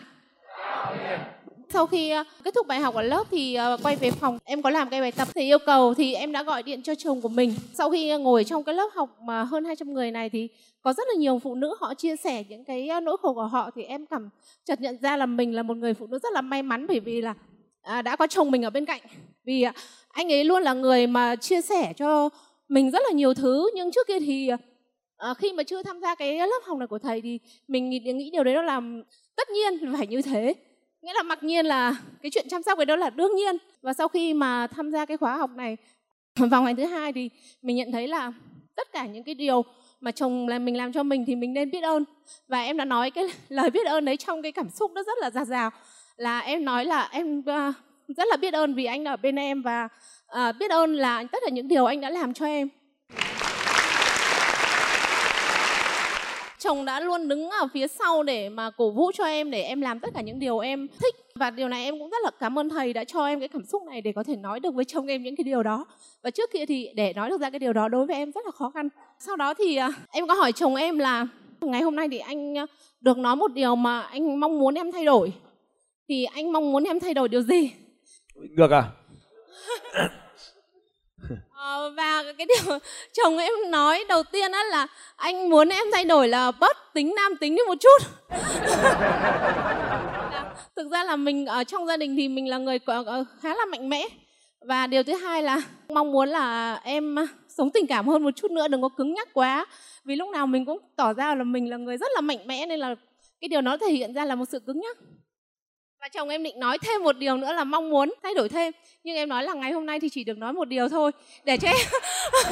Sau 1.70 1.88
khi 1.88 2.10
à, 2.10 2.24
kết 2.44 2.54
thúc 2.56 2.68
bài 2.68 2.80
học 2.80 2.96
ở 2.96 3.02
lớp 3.02 3.24
thì 3.32 3.54
à, 3.56 3.78
quay 3.84 3.96
về 3.96 4.12
phòng 4.12 4.40
em 4.44 4.62
có 4.62 4.70
làm 4.70 4.90
cái 4.90 5.02
bài 5.02 5.12
tập 5.12 5.28
thầy 5.36 5.44
yêu 5.44 5.60
cầu 5.66 5.94
thì 5.94 6.14
em 6.14 6.32
đã 6.32 6.44
gọi 6.44 6.64
điện 6.64 6.84
cho 6.84 6.96
chồng 6.96 7.22
của 7.22 7.30
mình. 7.30 7.56
Sau 7.74 7.90
khi 7.90 8.18
ngồi 8.18 8.44
trong 8.44 8.64
cái 8.64 8.76
lớp 8.76 8.90
học 8.96 9.18
mà 9.22 9.44
hơn 9.44 9.66
200 9.66 9.94
người 9.94 10.12
này 10.12 10.30
thì 10.30 10.48
có 10.82 10.94
rất 10.94 11.08
là 11.08 11.14
nhiều 11.20 11.40
phụ 11.40 11.56
nữ 11.56 11.76
họ 11.80 11.94
chia 11.94 12.16
sẻ 12.16 12.44
những 12.50 12.66
cái 12.66 12.88
à, 12.88 13.00
nỗi 13.00 13.18
khổ 13.22 13.34
của 13.34 13.48
họ 13.48 13.72
thì 13.76 13.84
em 13.84 14.06
cảm 14.06 14.30
chợt 14.66 14.82
nhận 14.82 14.98
ra 15.02 15.18
là 15.18 15.26
mình 15.26 15.56
là 15.56 15.64
một 15.64 15.78
người 15.78 15.94
phụ 15.94 16.08
nữ 16.08 16.20
rất 16.20 16.34
là 16.34 16.42
may 16.42 16.64
mắn 16.64 16.88
bởi 16.88 17.00
vì 17.00 17.22
là 17.22 17.34
à, 17.82 18.02
đã 18.02 18.16
có 18.16 18.28
chồng 18.28 18.52
mình 18.52 18.64
ở 18.66 18.70
bên 18.70 18.86
cạnh. 18.86 19.02
Vì 19.44 19.62
à, 19.62 19.74
anh 20.10 20.32
ấy 20.32 20.44
luôn 20.44 20.64
là 20.64 20.74
người 20.74 21.08
mà 21.08 21.36
chia 21.36 21.62
sẻ 21.62 21.94
cho 21.98 22.30
mình 22.70 22.92
rất 22.92 23.02
là 23.08 23.12
nhiều 23.12 23.34
thứ. 23.34 23.72
Nhưng 23.76 23.92
trước 23.92 24.08
kia 24.08 24.20
thì 24.20 24.48
à, 24.48 24.58
à, 25.18 25.34
khi 25.34 25.54
mà 25.54 25.64
chưa 25.64 25.84
tham 25.84 26.00
gia 26.02 26.16
cái 26.16 26.38
lớp 26.38 26.62
học 26.66 26.78
này 26.78 26.88
của 26.88 27.00
thầy 27.00 27.22
thì 27.22 27.40
mình 27.68 27.90
nghĩ, 27.90 28.00
nghĩ 28.00 28.30
điều 28.34 28.44
đấy 28.44 28.54
nó 28.54 28.62
làm 28.62 29.04
tất 29.36 29.50
nhiên 29.50 29.94
phải 29.98 30.08
như 30.08 30.22
thế. 30.22 30.54
Nghĩa 31.02 31.14
là 31.14 31.24
mặc 31.24 31.44
nhiên 31.44 31.66
là 31.66 31.96
cái 32.22 32.32
chuyện 32.32 32.46
chăm 32.50 32.64
sóc 32.64 32.78
cái 32.78 32.86
đó 32.86 32.96
là 32.96 33.10
đương 33.10 33.36
nhiên. 33.36 33.58
Và 33.82 33.94
sau 33.94 34.08
khi 34.08 34.34
mà 34.34 34.68
tham 34.68 34.92
gia 34.92 35.06
cái 35.06 35.18
khóa 35.18 35.38
học 35.38 35.50
này 35.56 35.78
vào 36.36 36.62
ngày 36.64 36.74
thứ 36.78 36.86
hai 36.86 37.14
thì 37.14 37.30
mình 37.62 37.76
nhận 37.76 37.92
thấy 37.92 38.08
là 38.08 38.34
tất 38.76 38.92
cả 38.92 39.06
những 39.06 39.24
cái 39.24 39.36
điều 39.36 39.64
mà 40.02 40.12
chồng 40.12 40.48
là 40.48 40.60
mình 40.60 40.78
làm 40.78 40.94
cho 40.94 41.04
mình 41.04 41.26
thì 41.28 41.36
mình 41.36 41.54
nên 41.54 41.72
biết 41.72 41.82
ơn. 41.82 42.04
Và 42.48 42.62
em 42.62 42.78
đã 42.78 42.86
nói 42.86 43.12
cái 43.12 43.28
lời 43.50 43.70
biết 43.70 43.86
ơn 43.88 44.06
đấy 44.06 44.18
trong 44.18 44.42
cái 44.42 44.52
cảm 44.52 44.70
xúc 44.70 44.92
nó 44.92 45.04
rất 45.04 45.18
là 45.22 45.30
giạt 45.30 45.48
dào 45.48 45.72
là 46.22 46.40
em 46.40 46.66
nói 46.66 46.86
là 46.86 47.10
em 47.12 47.40
uh, 47.40 47.76
rất 48.08 48.28
là 48.30 48.38
biết 48.38 48.54
ơn 48.54 48.74
vì 48.74 48.86
anh 48.86 49.06
ở 49.06 49.18
bên 49.18 49.36
em 49.36 49.62
và 49.62 49.88
uh, 50.32 50.56
biết 50.60 50.72
ơn 50.72 50.94
là 50.94 51.24
tất 51.32 51.38
cả 51.46 51.50
những 51.52 51.68
điều 51.68 51.86
anh 51.86 52.02
đã 52.02 52.10
làm 52.10 52.34
cho 52.34 52.46
em. 52.46 52.70
Chồng 56.60 56.86
đã 56.86 57.00
luôn 57.00 57.28
đứng 57.28 57.50
ở 57.50 57.68
phía 57.74 57.88
sau 57.88 58.24
để 58.24 58.50
mà 58.50 58.70
cổ 58.70 58.92
vũ 58.92 59.12
cho 59.14 59.26
em 59.26 59.52
để 59.52 59.62
em 59.62 59.82
làm 59.82 60.00
tất 60.00 60.10
cả 60.14 60.22
những 60.22 60.40
điều 60.40 60.60
em 60.60 60.88
thích. 60.88 61.16
Và 61.36 61.50
điều 61.50 61.68
này 61.68 61.84
em 61.84 62.00
cũng 62.00 62.10
rất 62.10 62.24
là 62.24 62.32
cảm 62.40 62.60
ơn 62.60 62.70
thầy 62.70 62.94
đã 62.94 63.04
cho 63.04 63.26
em 63.26 63.40
cái 63.40 63.48
cảm 63.48 63.66
xúc 63.66 63.84
này 63.84 64.02
để 64.02 64.12
có 64.12 64.24
thể 64.24 64.36
nói 64.36 64.60
được 64.60 64.74
với 64.74 64.86
chồng 64.86 65.08
em 65.08 65.24
những 65.24 65.36
cái 65.36 65.44
điều 65.44 65.64
đó. 65.64 65.86
Và 66.24 66.30
trước 66.30 66.52
kia 66.54 66.66
thì 66.66 66.90
để 66.96 67.14
nói 67.14 67.30
được 67.30 67.42
ra 67.42 67.50
cái 67.50 67.60
điều 67.60 67.74
đó 67.74 67.88
đối 67.88 68.06
với 68.06 68.16
em 68.16 68.32
rất 68.32 68.46
là 68.46 68.52
khó 68.52 68.70
khăn. 68.70 68.90
Sau 69.20 69.36
đó 69.36 69.54
thì 69.54 69.76
ờ, 69.76 69.90
em 70.12 70.28
có 70.28 70.34
hỏi 70.34 70.52
chồng 70.52 70.76
em 70.76 71.00
là 71.00 71.28
ngày 71.62 71.82
hôm 71.82 71.96
nay 71.96 72.08
thì 72.12 72.18
anh 72.18 72.54
được 73.02 73.18
nói 73.18 73.36
một 73.36 73.54
điều 73.54 73.76
mà 73.76 74.02
anh 74.02 74.40
mong 74.40 74.60
muốn 74.60 74.76
em 74.76 74.92
thay 74.92 75.06
đổi 75.06 75.34
thì 76.12 76.24
anh 76.24 76.52
mong 76.52 76.72
muốn 76.72 76.84
em 76.84 77.00
thay 77.00 77.14
đổi 77.14 77.30
điều 77.30 77.42
gì? 77.42 77.72
Ngược 78.36 78.72
à? 78.72 78.84
Ờ, 81.54 81.94
và 81.98 82.24
cái 82.38 82.48
điều 82.48 82.80
chồng 83.14 83.38
em 83.38 83.54
nói 83.70 84.06
đầu 84.10 84.24
tiên 84.32 84.52
á 84.52 84.64
là 84.64 84.88
anh 85.16 85.50
muốn 85.50 85.70
em 85.70 85.86
thay 85.94 86.06
đổi 86.06 86.28
là 86.28 86.52
bớt 86.52 86.78
tính 86.94 87.16
nam 87.16 87.36
tính 87.38 87.56
đi 87.56 87.62
một 87.68 87.76
chút. 87.80 88.02
Thực 90.76 90.92
ra 90.92 91.04
là 91.04 91.16
mình 91.16 91.46
ở 91.46 91.64
trong 91.64 91.88
gia 91.88 91.98
đình 91.98 92.16
thì 92.18 92.28
mình 92.28 92.50
là 92.50 92.58
người 92.58 92.80
khá 93.42 93.56
là 93.56 93.66
mạnh 93.66 93.90
mẽ. 93.90 94.08
Và 94.68 94.88
điều 94.88 95.04
thứ 95.04 95.14
hai 95.14 95.44
là 95.44 95.62
mong 95.90 96.12
muốn 96.12 96.30
là 96.30 96.76
em 96.84 97.16
sống 97.58 97.70
tình 97.74 97.88
cảm 97.88 98.08
hơn 98.08 98.24
một 98.24 98.32
chút 98.36 98.52
nữa 98.52 98.68
đừng 98.68 98.82
có 98.82 98.90
cứng 98.98 99.14
nhắc 99.14 99.28
quá. 99.34 99.66
Vì 100.06 100.16
lúc 100.16 100.30
nào 100.30 100.48
mình 100.48 100.66
cũng 100.66 100.80
tỏ 100.96 101.14
ra 101.14 101.36
là 101.36 101.44
mình 101.44 101.70
là 101.70 101.78
người 101.78 101.98
rất 101.98 102.08
là 102.16 102.22
mạnh 102.22 102.48
mẽ 102.48 102.66
nên 102.66 102.80
là 102.80 102.96
cái 103.42 103.48
điều 103.48 103.62
nó 103.62 103.78
thể 103.78 103.92
hiện 103.92 104.14
ra 104.14 104.26
là 104.26 104.36
một 104.36 104.46
sự 104.50 104.60
cứng 104.60 104.80
nhắc 104.80 104.98
và 106.02 106.08
chồng 106.08 106.30
em 106.30 106.44
định 106.44 106.60
nói 106.60 106.78
thêm 106.78 107.04
một 107.04 107.18
điều 107.18 107.38
nữa 107.38 107.54
là 107.54 107.64
mong 107.64 107.90
muốn 107.90 108.14
thay 108.24 108.34
đổi 108.34 108.50
thêm. 108.50 108.74
Nhưng 109.04 109.16
em 109.16 109.30
nói 109.30 109.44
là 109.44 109.54
ngày 109.54 109.72
hôm 109.72 109.86
nay 109.86 110.00
thì 110.00 110.10
chỉ 110.10 110.24
được 110.24 110.38
nói 110.38 110.54
một 110.54 110.66
điều 110.66 110.90
thôi. 110.90 111.12
Để 111.44 111.58
cho 111.58 111.68
em 111.68 111.88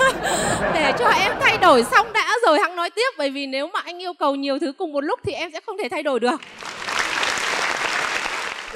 để 0.73 0.93
cho 0.99 1.07
em 1.07 1.31
thay 1.39 1.57
đổi 1.57 1.83
xong 1.83 2.13
đã 2.13 2.33
rồi 2.45 2.59
hẵng 2.59 2.75
nói 2.75 2.89
tiếp. 2.89 3.09
Bởi 3.17 3.29
vì 3.29 3.47
nếu 3.47 3.67
mà 3.67 3.79
anh 3.79 4.01
yêu 4.01 4.13
cầu 4.13 4.35
nhiều 4.35 4.59
thứ 4.59 4.73
cùng 4.77 4.93
một 4.93 5.01
lúc 5.01 5.19
thì 5.23 5.33
em 5.33 5.51
sẽ 5.53 5.59
không 5.59 5.77
thể 5.77 5.89
thay 5.89 6.03
đổi 6.03 6.19
được. 6.19 6.41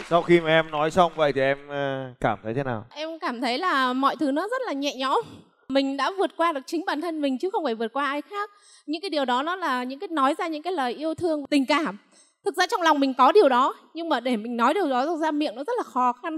Sau 0.10 0.22
khi 0.22 0.40
mà 0.40 0.50
em 0.50 0.72
nói 0.72 0.92
xong 0.92 1.12
vậy 1.16 1.34
thì 1.34 1.42
em 1.42 1.58
ờ, 1.70 2.06
cảm 2.20 2.40
thấy 2.44 2.54
thế 2.54 2.64
nào? 2.64 2.86
Em 2.96 3.20
cảm 3.20 3.42
thấy 3.42 3.58
là 3.58 3.94
mọi 3.94 4.16
thứ 4.16 4.32
nó 4.32 4.48
rất 4.48 4.62
là 4.66 4.74
nhẹ 4.74 4.96
nhõm. 4.96 5.22
Mình 5.68 5.98
đã 5.98 6.12
vượt 6.18 6.32
qua 6.38 6.52
được 6.52 6.62
chính 6.66 6.86
bản 6.86 7.02
thân 7.02 7.22
mình 7.22 7.38
chứ 7.38 7.50
không 7.50 7.64
phải 7.64 7.76
vượt 7.76 7.94
qua 7.94 8.06
ai 8.06 8.22
khác. 8.22 8.50
Những 8.86 9.02
cái 9.02 9.10
điều 9.10 9.26
đó 9.26 9.44
nó 9.44 9.56
là 9.56 9.84
những 9.84 10.00
cái 10.00 10.08
nói 10.08 10.36
ra 10.38 10.48
những 10.48 10.62
cái 10.64 10.74
lời 10.74 10.94
yêu 10.94 11.14
thương 11.14 11.46
tình 11.46 11.66
cảm 11.66 11.98
thực 12.46 12.56
ra 12.56 12.66
trong 12.68 12.82
lòng 12.82 13.00
mình 13.00 13.14
có 13.14 13.32
điều 13.32 13.50
đó, 13.50 13.76
nhưng 13.94 14.10
mà 14.10 14.20
để 14.20 14.38
mình 14.38 14.58
nói 14.58 14.74
điều 14.74 14.90
đó 14.90 15.18
ra 15.18 15.32
miệng 15.32 15.56
nó 15.56 15.64
rất 15.64 15.74
là 15.78 15.84
khó 15.84 16.14
khăn. 16.14 16.38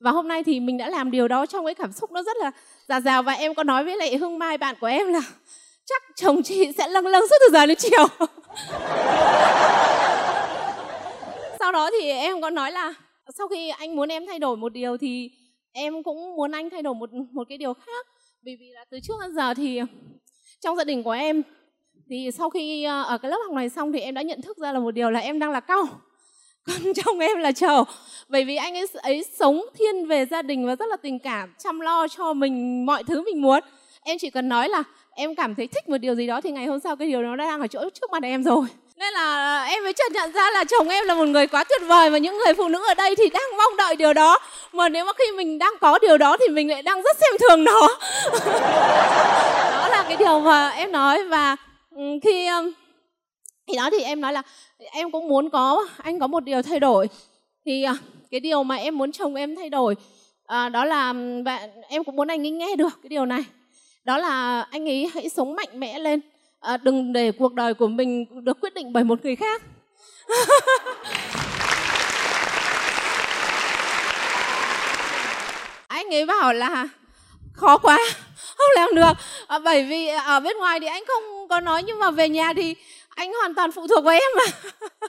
Và 0.00 0.10
hôm 0.10 0.28
nay 0.28 0.44
thì 0.44 0.60
mình 0.60 0.78
đã 0.78 0.88
làm 0.88 1.10
điều 1.10 1.28
đó 1.28 1.46
trong 1.46 1.64
cái 1.64 1.74
cảm 1.74 1.92
xúc 1.92 2.12
nó 2.12 2.22
rất 2.22 2.36
là 2.36 2.50
già 2.88 3.00
dào 3.00 3.22
và 3.22 3.32
em 3.32 3.54
có 3.54 3.62
nói 3.62 3.84
với 3.84 3.96
lại 3.96 4.16
hương 4.16 4.38
mai 4.38 4.58
bạn 4.58 4.76
của 4.80 4.86
em 4.86 5.12
là 5.12 5.20
chắc 5.86 6.02
chồng 6.16 6.42
chị 6.42 6.72
sẽ 6.78 6.88
lâng 6.88 7.06
lâng 7.06 7.24
suốt 7.30 7.36
từ 7.40 7.52
giờ 7.52 7.66
đến 7.66 7.78
chiều. 7.78 8.06
Sau 11.58 11.72
đó 11.72 11.90
thì 12.00 12.10
em 12.10 12.40
có 12.40 12.50
nói 12.50 12.72
là 12.72 12.94
sau 13.38 13.48
khi 13.48 13.68
anh 13.68 13.96
muốn 13.96 14.08
em 14.08 14.26
thay 14.26 14.38
đổi 14.38 14.56
một 14.56 14.72
điều 14.72 14.96
thì 14.96 15.30
em 15.72 16.02
cũng 16.02 16.36
muốn 16.36 16.52
anh 16.52 16.70
thay 16.70 16.82
đổi 16.82 16.94
một 16.94 17.10
một 17.12 17.48
cái 17.48 17.58
điều 17.58 17.74
khác. 17.74 18.06
Vì 18.42 18.56
vì 18.60 18.70
là 18.72 18.84
từ 18.90 18.98
trước 19.02 19.14
đến 19.20 19.34
giờ 19.34 19.54
thì 19.54 19.80
trong 20.60 20.76
gia 20.76 20.84
đình 20.84 21.02
của 21.02 21.10
em 21.10 21.42
thì 22.08 22.30
sau 22.38 22.50
khi 22.50 22.84
ờ, 22.84 23.02
ở 23.02 23.18
cái 23.18 23.30
lớp 23.30 23.38
học 23.46 23.56
này 23.56 23.68
xong 23.68 23.92
thì 23.92 24.00
em 24.00 24.14
đã 24.14 24.22
nhận 24.22 24.42
thức 24.42 24.58
ra 24.58 24.72
là 24.72 24.78
một 24.78 24.90
điều 24.90 25.10
là 25.10 25.20
em 25.20 25.38
đang 25.38 25.50
là 25.50 25.60
cao, 25.60 25.88
còn 26.66 26.94
chồng 26.94 27.18
em 27.18 27.38
là 27.38 27.52
trầu. 27.52 27.84
Bởi 28.28 28.44
vì 28.44 28.56
anh 28.56 28.74
ấy, 28.74 28.86
ấy 29.02 29.24
sống 29.38 29.64
thiên 29.78 30.06
về 30.06 30.26
gia 30.26 30.42
đình 30.42 30.66
và 30.66 30.76
rất 30.76 30.86
là 30.86 30.96
tình 30.96 31.18
cảm 31.18 31.54
chăm 31.58 31.80
lo 31.80 32.08
cho 32.08 32.32
mình 32.32 32.86
mọi 32.86 33.04
thứ 33.04 33.22
mình 33.24 33.42
muốn. 33.42 33.60
Em 34.02 34.18
chỉ 34.20 34.30
cần 34.30 34.48
nói 34.48 34.68
là 34.68 34.82
em 35.14 35.34
cảm 35.34 35.54
thấy 35.54 35.66
thích 35.66 35.88
một 35.88 35.98
điều 35.98 36.14
gì 36.14 36.26
đó 36.26 36.40
thì 36.40 36.50
ngày 36.50 36.66
hôm 36.66 36.80
sau 36.80 36.96
cái 36.96 37.08
điều 37.08 37.22
đó 37.22 37.36
đang 37.36 37.60
ở 37.60 37.66
chỗ 37.66 37.90
trước 37.94 38.10
mặt 38.12 38.22
em 38.22 38.44
rồi. 38.44 38.66
Nên 38.96 39.14
là 39.14 39.62
em 39.64 39.82
mới 39.82 39.92
chợt 39.92 40.12
nhận 40.12 40.32
ra 40.32 40.50
là 40.50 40.64
chồng 40.64 40.88
em 40.88 41.04
là 41.04 41.14
một 41.14 41.24
người 41.24 41.46
quá 41.46 41.64
tuyệt 41.64 41.82
vời 41.86 42.10
và 42.10 42.18
những 42.18 42.38
người 42.38 42.54
phụ 42.54 42.68
nữ 42.68 42.82
ở 42.88 42.94
đây 42.94 43.16
thì 43.16 43.28
đang 43.28 43.56
mong 43.58 43.76
đợi 43.76 43.96
điều 43.96 44.12
đó. 44.12 44.38
Mà 44.72 44.88
nếu 44.88 45.04
mà 45.04 45.12
khi 45.18 45.24
mình 45.36 45.58
đang 45.58 45.72
có 45.80 45.98
điều 45.98 46.18
đó 46.18 46.36
thì 46.40 46.48
mình 46.48 46.70
lại 46.70 46.82
đang 46.82 47.02
rất 47.02 47.16
xem 47.20 47.34
thường 47.40 47.64
nó. 47.64 47.88
Đó 49.70 49.88
là 49.88 50.04
cái 50.08 50.16
điều 50.16 50.40
mà 50.40 50.68
em 50.68 50.92
nói 50.92 51.24
và 51.24 51.56
Ừ, 51.94 52.02
khi 52.22 52.46
um, 52.46 52.70
thì 53.66 53.76
đó 53.76 53.90
thì 53.90 54.02
em 54.02 54.20
nói 54.20 54.32
là 54.32 54.42
em 54.78 55.10
cũng 55.10 55.28
muốn 55.28 55.50
có 55.50 55.86
anh 56.02 56.18
có 56.18 56.26
một 56.26 56.40
điều 56.40 56.62
thay 56.62 56.80
đổi. 56.80 57.08
Thì 57.66 57.82
à, 57.82 57.96
cái 58.30 58.40
điều 58.40 58.62
mà 58.62 58.76
em 58.76 58.98
muốn 58.98 59.12
chồng 59.12 59.34
em 59.34 59.56
thay 59.56 59.70
đổi 59.70 59.94
à, 60.46 60.68
đó 60.68 60.84
là 60.84 61.08
um, 61.08 61.42
và 61.44 61.68
em 61.88 62.04
cũng 62.04 62.16
muốn 62.16 62.28
anh 62.28 62.46
ấy 62.46 62.50
nghe 62.50 62.76
được 62.76 62.98
cái 63.02 63.08
điều 63.08 63.26
này. 63.26 63.44
Đó 64.04 64.18
là 64.18 64.60
anh 64.70 64.88
ấy 64.88 65.10
hãy 65.14 65.28
sống 65.28 65.56
mạnh 65.56 65.80
mẽ 65.80 65.98
lên. 65.98 66.20
À, 66.60 66.76
đừng 66.76 67.12
để 67.12 67.32
cuộc 67.32 67.54
đời 67.54 67.74
của 67.74 67.88
mình 67.88 68.26
được 68.44 68.60
quyết 68.60 68.74
định 68.74 68.92
bởi 68.92 69.04
một 69.04 69.24
người 69.24 69.36
khác. 69.36 69.62
Anh 75.88 76.14
ấy 76.14 76.26
bảo 76.26 76.52
là 76.52 76.88
khó 77.52 77.78
quá 77.78 77.98
không 78.56 78.70
làm 78.76 78.94
được. 78.94 79.12
À, 79.46 79.58
bởi 79.58 79.84
vì 79.84 80.08
ở 80.08 80.40
bên 80.40 80.56
ngoài 80.56 80.80
thì 80.80 80.86
anh 80.86 81.04
không 81.06 81.33
có 81.54 81.60
nói, 81.60 81.82
nhưng 81.82 81.98
mà 81.98 82.10
về 82.10 82.28
nhà 82.28 82.52
thì 82.56 82.74
anh 83.08 83.32
hoàn 83.32 83.54
toàn 83.54 83.72
phụ 83.72 83.86
thuộc 83.86 84.04
vào 84.04 84.14
em 84.14 84.30
mà. 84.36 84.78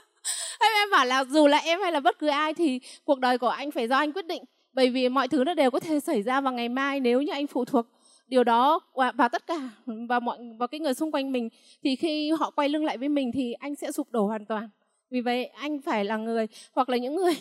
Em 0.60 0.72
em 0.74 0.90
bảo 0.90 1.06
là 1.06 1.24
dù 1.24 1.46
là 1.46 1.58
em 1.58 1.80
hay 1.80 1.92
là 1.92 2.00
bất 2.00 2.18
cứ 2.18 2.26
ai 2.26 2.54
thì 2.54 2.80
cuộc 3.04 3.18
đời 3.18 3.38
của 3.38 3.48
anh 3.48 3.70
phải 3.70 3.88
do 3.88 3.96
anh 3.96 4.12
quyết 4.12 4.26
định. 4.26 4.42
Bởi 4.72 4.88
vì 4.88 5.08
mọi 5.08 5.28
thứ 5.28 5.44
nó 5.44 5.54
đều 5.54 5.70
có 5.70 5.80
thể 5.80 6.00
xảy 6.00 6.22
ra 6.22 6.40
vào 6.40 6.52
ngày 6.52 6.68
mai 6.68 7.00
nếu 7.00 7.22
như 7.22 7.32
anh 7.32 7.46
phụ 7.46 7.64
thuộc. 7.64 7.86
Điều 8.26 8.44
đó 8.44 8.80
và 8.94 9.28
tất 9.28 9.46
cả, 9.46 9.70
và 10.08 10.20
mọi, 10.20 10.38
và 10.58 10.66
cái 10.66 10.80
người 10.80 10.94
xung 10.94 11.12
quanh 11.12 11.32
mình, 11.32 11.48
thì 11.84 11.96
khi 11.96 12.30
họ 12.30 12.50
quay 12.50 12.68
lưng 12.68 12.84
lại 12.84 12.98
với 12.98 13.08
mình 13.08 13.32
thì 13.34 13.52
anh 13.52 13.74
sẽ 13.74 13.92
sụp 13.92 14.10
đổ 14.10 14.26
hoàn 14.26 14.46
toàn. 14.46 14.68
Vì 15.10 15.20
vậy 15.20 15.46
anh 15.46 15.80
phải 15.82 16.04
là 16.04 16.16
người 16.16 16.46
hoặc 16.72 16.88
là 16.88 16.96
những 16.96 17.16
người 17.16 17.34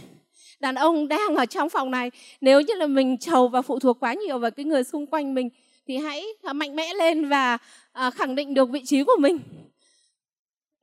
đàn 0.59 0.75
ông 0.75 1.07
đang 1.07 1.35
ở 1.35 1.45
trong 1.45 1.69
phòng 1.69 1.91
này. 1.91 2.11
Nếu 2.41 2.61
như 2.61 2.73
là 2.73 2.87
mình 2.87 3.17
trầu 3.17 3.47
và 3.47 3.61
phụ 3.61 3.79
thuộc 3.79 3.99
quá 3.99 4.13
nhiều 4.13 4.39
vào 4.39 4.51
cái 4.51 4.65
người 4.65 4.83
xung 4.83 5.07
quanh 5.07 5.33
mình 5.35 5.49
thì 5.87 5.97
hãy 5.97 6.25
à, 6.43 6.53
mạnh 6.53 6.75
mẽ 6.75 6.93
lên 6.93 7.29
và 7.29 7.57
à, 7.93 8.11
khẳng 8.11 8.35
định 8.35 8.53
được 8.53 8.69
vị 8.69 8.81
trí 8.85 9.03
của 9.03 9.17
mình. 9.19 9.39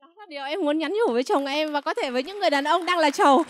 Đó 0.01 0.07
là 0.17 0.25
điều 0.29 0.43
em 0.43 0.61
muốn 0.61 0.77
nhắn 0.77 0.93
nhủ 0.93 1.13
với 1.13 1.23
chồng 1.23 1.45
em 1.45 1.71
và 1.71 1.81
có 1.81 1.93
thể 1.93 2.11
với 2.11 2.23
những 2.23 2.39
người 2.39 2.49
đàn 2.49 2.63
ông 2.63 2.85
đang 2.85 2.99
là 2.99 3.09
chầu. 3.09 3.43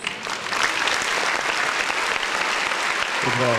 Tuyệt 3.24 3.33
vời 3.39 3.57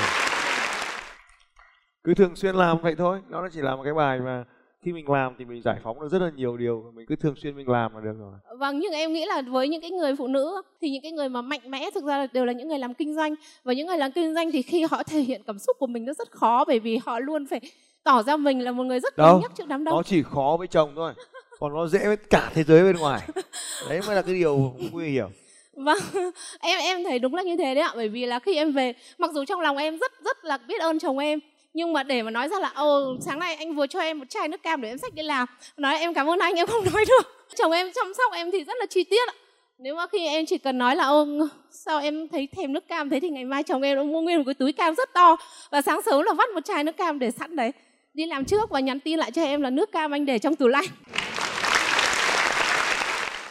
cứ 2.04 2.14
thường 2.14 2.36
xuyên 2.36 2.54
làm 2.54 2.78
vậy 2.78 2.94
thôi. 2.98 3.20
Nó 3.28 3.48
chỉ 3.52 3.60
là 3.60 3.76
một 3.76 3.82
cái 3.84 3.94
bài 3.94 4.20
mà 4.20 4.44
khi 4.84 4.92
mình 4.92 5.10
làm 5.10 5.34
thì 5.38 5.44
mình 5.44 5.62
giải 5.62 5.76
phóng 5.82 6.00
được 6.00 6.08
rất 6.10 6.22
là 6.22 6.30
nhiều 6.36 6.56
điều 6.56 6.92
mình 6.94 7.06
cứ 7.06 7.16
thường 7.16 7.34
xuyên 7.36 7.56
mình 7.56 7.68
làm 7.68 7.94
là 7.94 8.00
được 8.00 8.16
rồi. 8.18 8.58
Vâng 8.58 8.78
nhưng 8.78 8.92
em 8.92 9.12
nghĩ 9.12 9.24
là 9.26 9.42
với 9.42 9.68
những 9.68 9.80
cái 9.80 9.90
người 9.90 10.16
phụ 10.16 10.26
nữ 10.26 10.62
thì 10.80 10.90
những 10.90 11.02
cái 11.02 11.12
người 11.12 11.28
mà 11.28 11.42
mạnh 11.42 11.60
mẽ 11.70 11.90
thực 11.94 12.04
ra 12.04 12.18
là 12.18 12.26
đều 12.32 12.44
là 12.44 12.52
những 12.52 12.68
người 12.68 12.78
làm 12.78 12.94
kinh 12.94 13.14
doanh. 13.14 13.34
Và 13.64 13.72
những 13.72 13.86
người 13.86 13.98
làm 13.98 14.12
kinh 14.12 14.34
doanh 14.34 14.52
thì 14.52 14.62
khi 14.62 14.86
họ 14.90 15.02
thể 15.02 15.20
hiện 15.20 15.42
cảm 15.46 15.58
xúc 15.58 15.76
của 15.78 15.86
mình 15.86 16.04
nó 16.04 16.12
rất 16.12 16.30
khó 16.30 16.64
bởi 16.66 16.78
vì 16.78 16.98
họ 17.04 17.18
luôn 17.18 17.46
phải 17.46 17.60
tỏ 18.04 18.22
ra 18.22 18.36
mình 18.36 18.60
là 18.60 18.72
một 18.72 18.84
người 18.84 19.00
rất 19.00 19.16
cứng 19.16 19.40
nhắc 19.42 19.52
trước 19.56 19.68
đám 19.68 19.84
đông. 19.84 19.96
nó 19.96 20.02
chỉ 20.02 20.22
khó 20.22 20.56
với 20.58 20.66
chồng 20.66 20.92
thôi 20.96 21.12
còn 21.60 21.74
nó 21.74 21.86
dễ 21.86 22.06
với 22.06 22.16
cả 22.16 22.50
thế 22.54 22.64
giới 22.64 22.84
bên 22.84 22.96
ngoài. 22.96 23.28
Đấy 23.88 24.00
mới 24.06 24.16
là 24.16 24.22
cái 24.22 24.34
điều 24.34 24.76
nguy 24.92 25.08
hiểm. 25.08 25.28
Vâng 25.76 25.98
em 26.60 26.80
em 26.80 27.04
thấy 27.04 27.18
đúng 27.18 27.34
là 27.34 27.42
như 27.42 27.56
thế 27.56 27.74
đấy 27.74 27.84
ạ 27.84 27.92
bởi 27.94 28.08
vì 28.08 28.26
là 28.26 28.38
khi 28.38 28.56
em 28.56 28.72
về 28.72 28.92
mặc 29.18 29.30
dù 29.34 29.44
trong 29.44 29.60
lòng 29.60 29.76
em 29.76 29.98
rất 29.98 30.12
rất 30.24 30.44
là 30.44 30.58
biết 30.68 30.80
ơn 30.80 30.98
chồng 30.98 31.18
em 31.18 31.40
nhưng 31.74 31.92
mà 31.92 32.02
để 32.02 32.22
mà 32.22 32.30
nói 32.30 32.48
ra 32.48 32.58
là 32.58 32.70
ồ 32.74 33.16
sáng 33.20 33.38
nay 33.38 33.54
anh 33.54 33.74
vừa 33.74 33.86
cho 33.86 34.00
em 34.00 34.18
một 34.18 34.24
chai 34.30 34.48
nước 34.48 34.62
cam 34.62 34.80
để 34.80 34.88
em 34.88 34.98
xách 34.98 35.14
đi 35.14 35.22
làm. 35.22 35.48
Nói, 35.76 35.98
em 35.98 36.14
cảm 36.14 36.26
ơn 36.26 36.38
anh, 36.38 36.54
em 36.54 36.66
không 36.66 36.84
nói 36.94 37.04
được. 37.08 37.46
Chồng 37.56 37.72
em, 37.72 37.92
chăm 37.94 38.14
sóc 38.14 38.32
em 38.32 38.50
thì 38.50 38.64
rất 38.64 38.76
là 38.80 38.86
chi 38.86 39.04
tiết 39.04 39.28
ạ. 39.28 39.34
Nếu 39.78 39.94
mà 39.94 40.06
khi 40.06 40.26
em 40.26 40.46
chỉ 40.46 40.58
cần 40.58 40.78
nói 40.78 40.96
là 40.96 41.04
ô 41.04 41.26
sao 41.70 42.00
em 42.00 42.28
thấy 42.28 42.48
thèm 42.56 42.72
nước 42.72 42.88
cam 42.88 43.10
thế 43.10 43.20
thì 43.20 43.28
ngày 43.28 43.44
mai 43.44 43.62
chồng 43.62 43.82
em 43.82 43.96
đã 43.96 44.02
mua 44.02 44.20
nguyên 44.20 44.38
một 44.38 44.42
cái 44.46 44.54
túi 44.54 44.72
cam 44.72 44.94
rất 44.94 45.12
to 45.12 45.36
và 45.70 45.82
sáng 45.82 46.02
sớm 46.02 46.22
là 46.22 46.32
vắt 46.32 46.50
một 46.54 46.64
chai 46.64 46.84
nước 46.84 46.96
cam 46.96 47.18
để 47.18 47.30
sẵn 47.30 47.56
đấy. 47.56 47.72
Đi 48.14 48.26
làm 48.26 48.44
trước 48.44 48.70
và 48.70 48.80
nhắn 48.80 49.00
tin 49.00 49.18
lại 49.18 49.30
cho 49.30 49.42
em 49.42 49.62
là, 49.62 49.70
nước 49.70 49.92
cam 49.92 50.10
anh 50.10 50.26
để 50.26 50.38
trong 50.38 50.56
tủ 50.56 50.68
lạnh. 50.68 50.84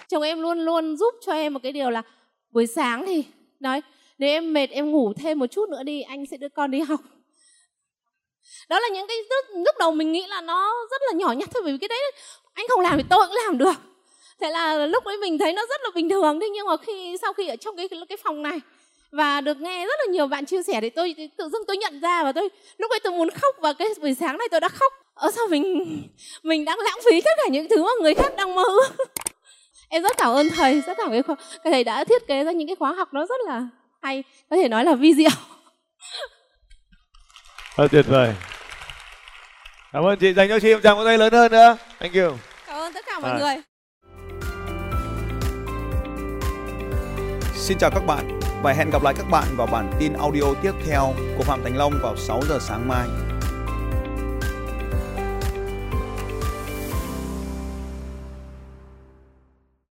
Chồng 0.10 0.24
em 0.24 0.42
luôn 0.42 0.60
luôn 0.60 0.98
giúp 0.98 1.16
cho 1.26 1.34
em 1.34 1.54
một 1.54 1.60
cái 1.64 1.72
điều 1.72 1.90
là 1.90 2.02
buổi 2.52 2.68
sáng 2.68 3.06
thì 3.06 3.24
nói, 3.60 3.82
nếu 4.18 4.30
em 4.30 4.54
mệt 4.54 4.70
em 4.70 4.92
ngủ 4.92 5.14
thêm 5.14 5.40
một 5.40 5.48
chút 5.48 5.70
nữa 5.70 5.84
đi, 5.84 6.02
anh 6.02 6.26
sẽ 6.26 6.38
đưa 6.38 6.50
con 6.50 6.72
đi 6.72 6.80
học 6.80 7.00
đó 8.70 8.80
là 8.80 8.88
những 8.88 9.08
cái 9.08 9.18
lúc, 9.18 9.66
lúc 9.66 9.76
đầu 9.80 9.92
mình 9.92 10.12
nghĩ 10.12 10.28
là 10.28 10.42
nó 10.42 10.74
rất 10.92 11.02
là 11.02 11.14
nhỏ 11.16 11.32
nhặt 11.32 11.50
thôi 11.54 11.64
bởi 11.64 11.72
vì 11.72 11.78
cái 11.78 11.88
đấy 11.88 12.12
anh 12.54 12.66
không 12.70 12.80
làm 12.82 12.98
thì 12.98 13.04
tôi 13.10 13.28
cũng 13.28 13.38
làm 13.46 13.58
được. 13.58 13.74
Thế 14.42 14.50
là 14.50 14.86
lúc 14.86 15.04
ấy 15.04 15.18
mình 15.18 15.38
thấy 15.38 15.54
nó 15.54 15.66
rất 15.70 15.82
là 15.84 15.90
bình 15.96 16.10
thường 16.10 16.40
thế 16.40 16.50
nhưng 16.50 16.68
mà 16.68 16.78
khi 16.78 17.18
sau 17.22 17.34
khi 17.34 17.48
ở 17.48 17.56
trong 17.56 17.76
cái 17.78 17.90
cái 18.10 18.18
phòng 18.24 18.44
này 18.44 18.60
và 19.12 19.42
được 19.42 19.58
nghe 19.62 19.86
rất 19.86 20.00
là 20.00 20.12
nhiều 20.12 20.28
bạn 20.28 20.46
chia 20.46 20.64
sẻ 20.64 20.82
thì 20.82 20.90
tôi 20.90 21.14
thì 21.18 21.30
tự 21.38 21.50
dưng 21.50 21.66
tôi 21.68 21.78
nhận 21.78 22.00
ra 22.00 22.24
và 22.24 22.32
tôi 22.32 22.50
lúc 22.78 22.92
ấy 22.92 23.00
tôi 23.00 23.14
muốn 23.14 23.30
khóc 23.30 23.56
và 23.60 23.74
cái 23.74 23.88
buổi 24.02 24.14
sáng 24.20 24.38
này 24.38 24.48
tôi 24.52 24.60
đã 24.60 24.70
khóc. 24.70 24.94
Ở 25.14 25.32
sao 25.32 25.48
mình 25.48 25.86
mình 26.44 26.66
đang 26.66 26.80
lãng 26.80 27.00
phí 27.06 27.22
tất 27.22 27.32
cả 27.38 27.44
những 27.52 27.70
thứ 27.70 27.84
mà 27.84 27.92
người 28.02 28.14
khác 28.14 28.36
đang 28.38 28.56
mơ 28.56 28.64
ước. 28.64 29.06
Em 29.90 30.04
rất 30.04 30.18
cảm 30.18 30.30
ơn 30.30 30.50
thầy 30.50 30.82
rất 30.82 30.98
cảm 30.98 31.12
ơn 31.12 31.22
cái 31.64 31.74
thầy 31.74 31.84
đã 31.84 32.04
thiết 32.04 32.28
kế 32.28 32.44
ra 32.44 32.52
những 32.52 32.68
cái 32.68 32.76
khóa 32.76 32.94
học 32.94 33.14
nó 33.14 33.26
rất 33.26 33.42
là 33.46 33.68
hay 34.02 34.24
có 34.50 34.56
thể 34.56 34.68
nói 34.68 34.86
là 34.86 34.96
vi 34.96 35.14
diệu 35.14 35.30
rất 37.78 37.92
tuyệt 37.92 38.06
vời 38.08 38.34
cảm 39.94 40.04
ơn 40.04 40.20
chị 40.20 40.34
dành 40.34 40.50
cho 40.50 40.60
chị 40.60 40.74
một 40.74 40.80
tràng 40.84 40.98
tay 41.06 41.18
lớn 41.18 41.34
hơn 41.34 41.52
nữa 41.52 41.78
thank 42.00 42.14
you 42.14 42.38
cảm 42.68 42.78
ơn 42.78 42.94
tất 42.94 43.06
cả 43.06 43.20
mọi 43.20 43.32
à. 43.32 43.38
người 43.40 43.56
Xin 47.56 47.78
chào 47.78 47.92
các 47.92 48.06
bạn 48.06 48.40
và 48.64 48.74
hẹn 48.74 48.90
gặp 48.90 49.04
lại 49.04 49.14
các 49.18 49.30
bạn 49.30 49.48
vào 49.58 49.68
bản 49.68 49.92
tin 50.00 50.14
audio 50.14 50.44
tiếp 50.62 50.72
theo 50.86 51.14
của 51.38 51.44
Phạm 51.44 51.64
Thành 51.64 51.78
Long 51.78 51.94
vào 52.02 52.18
6 52.18 52.42
giờ 52.50 52.58
sáng 52.62 52.88
mai. 52.88 53.08